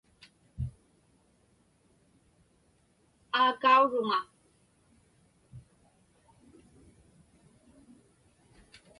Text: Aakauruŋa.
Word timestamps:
Aakauruŋa. 3.39 4.19